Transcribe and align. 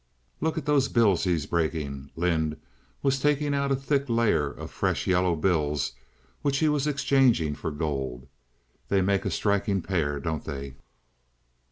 "Look 0.39 0.57
at 0.57 0.65
the 0.65 0.89
bills 0.91 1.25
he's 1.25 1.45
breaking!" 1.45 2.09
Lynde 2.15 2.57
was 3.03 3.19
taking 3.19 3.53
out 3.53 3.71
a 3.71 3.75
thick 3.75 4.05
layer 4.09 4.47
of 4.49 4.71
fresh, 4.71 5.05
yellow 5.05 5.35
bills 5.35 5.91
which 6.41 6.57
he 6.57 6.67
was 6.67 6.87
exchanging 6.87 7.53
for 7.53 7.69
gold. 7.69 8.25
"They 8.89 9.01
make 9.03 9.25
a 9.25 9.29
striking 9.29 9.83
pair, 9.83 10.19
don't 10.19 10.43
they?" 10.43 10.73